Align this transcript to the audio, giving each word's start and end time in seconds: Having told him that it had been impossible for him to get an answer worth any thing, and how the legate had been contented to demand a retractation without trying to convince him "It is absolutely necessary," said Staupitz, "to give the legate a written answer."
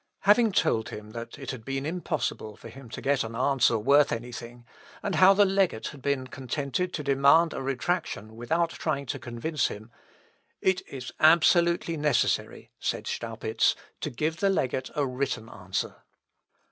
Having 0.21 0.53
told 0.53 0.89
him 0.89 1.11
that 1.11 1.37
it 1.37 1.51
had 1.51 1.63
been 1.63 1.85
impossible 1.85 2.55
for 2.55 2.69
him 2.69 2.89
to 2.89 3.03
get 3.03 3.23
an 3.23 3.35
answer 3.35 3.77
worth 3.77 4.11
any 4.11 4.31
thing, 4.31 4.65
and 5.03 5.13
how 5.13 5.35
the 5.35 5.45
legate 5.45 5.89
had 5.89 6.01
been 6.01 6.25
contented 6.25 6.91
to 6.95 7.03
demand 7.03 7.53
a 7.53 7.61
retractation 7.61 8.35
without 8.35 8.71
trying 8.71 9.05
to 9.05 9.19
convince 9.19 9.67
him 9.67 9.91
"It 10.59 10.81
is 10.87 11.11
absolutely 11.19 11.97
necessary," 11.97 12.71
said 12.79 13.05
Staupitz, 13.05 13.75
"to 13.99 14.09
give 14.09 14.37
the 14.37 14.49
legate 14.49 14.89
a 14.95 15.05
written 15.05 15.47
answer." 15.47 15.97